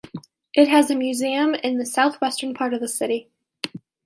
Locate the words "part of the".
2.55-2.87